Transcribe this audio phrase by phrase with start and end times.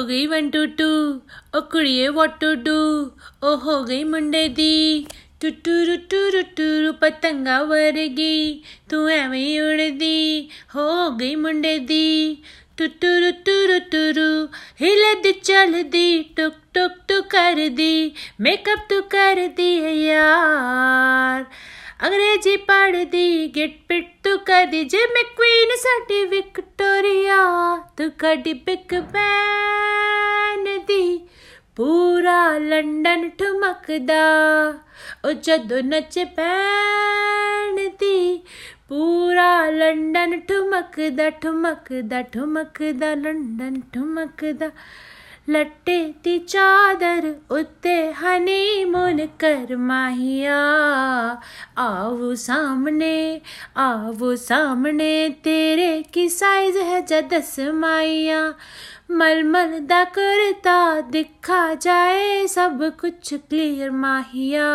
[0.00, 0.86] हो गई one two two
[1.56, 2.76] ओ कुड़िए वॉट टू डू
[3.46, 5.06] ओ हो गई मुंडे दी
[5.42, 8.36] टुटूरू टूरू टूरू पतंगा वरगी
[8.90, 10.86] तू एवं उड़दी हो
[11.18, 12.06] गई मुंडे दी
[12.78, 14.28] टुटूरू टूरू टूरू
[14.80, 17.92] हिलद चलदी टुक टुक टू कर दी
[18.40, 21.46] मेकअप तू कर दी है यार
[22.02, 27.42] अंग्रेज़ी पढ़ दी गिट पिट तू कर दी जे मैं क्वीन साडी विक्टोरिया
[27.98, 29.69] तू कड़ी बिग बैंग
[30.89, 31.27] ਦੀ
[31.75, 34.23] ਪੂਰਾ ਲੰਡਨ ਠੁਮਕਦਾ
[35.25, 38.41] ਉਹ ਜਦੋਂ ਨੱਚ ਪੈਣ ਦੀ
[38.89, 44.69] ਪੂਰਾ ਲੰਡਨ ਠੁਮਕਦਾ ਠੁਮਕਦਾ ਠੁਮਕਦਾ ਲੰਡਨ ਠੁਮਕਦਾ
[45.50, 50.58] लट्टे ती चादर उत्ते हनीमून कर माहिया।
[51.78, 53.40] आवो सामने
[53.76, 58.54] आवो सामने तेरे की साइज़ है जदस माइया
[59.10, 64.68] मलमल दा करता दिखा जाए सब कुछ क्लियर माहिया।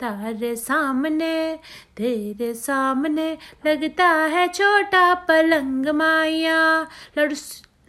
[0.00, 1.58] तारे सामने,
[1.96, 3.30] तेरे सामने
[3.66, 6.86] लगता है छोटा पलंग माया
[7.18, 7.32] लड़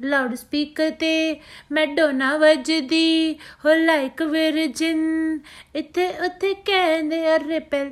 [0.02, 1.40] ਲਾਊਡ ਸਪੀਕਰ ਤੇ
[1.72, 5.40] ਮੈਡੋਨਾ ਵੱਜਦੀ, ਹੋ ਲਾਈਕ ਵਿਰਜਿਨ
[5.76, 7.92] ਇੱਥੇ ਉੱਥੇ ਕਹਿੰਦੇ ਅਰੇ ਪਹਿਲ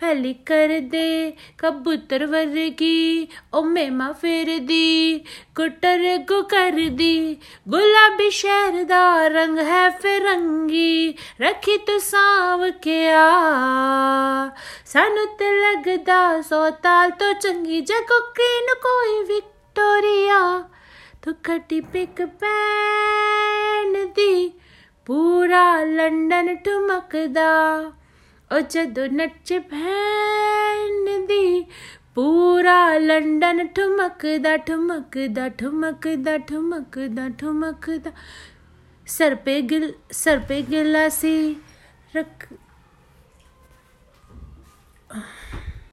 [0.00, 5.18] ਫੈਲੀ ਕਰਦੇ ਕਬੂਤਰ ਵਰਗੀ ਓ ਮੇਮਾ ਫਿਰਦੀ,
[5.56, 7.36] ਕੁੱਟਰ ਗੁ ਕਰਦੀ,
[7.68, 13.28] ਗੁਲਾਬੀ ਸ਼ਹਿਰ ਦਾ ਰੰਗ ਹੈ ਫਿਰੰਗੀ, ਰੱਖੀ ਤੂੰ ਸਾਂਭ ਕੇ ਆ।
[14.86, 20.68] ਸਾਨੂੰ ਤੇ ਲੱਗਦਾ ਸੋ ਤਾਲ ਤੋਂ ਚੰਗੀ, ਜੇ ਕੋਕੀ ਨੂੰ ਕੋਈ ਵਿਕਟੋਰੀਆ
[21.22, 21.32] तो
[21.92, 24.48] पिक पैन दी,
[25.06, 27.50] पूरा लंडन ठुमकदा।
[28.50, 31.46] ओ जदों नच भैन दी,
[32.14, 38.12] पूरा लंडन ठुमकदा ठुमकदा ठुमकदा ठुमकदा ठुमकदा।
[39.06, 41.36] सर पे गिल, सर पे गिलासी
[42.16, 42.48] रख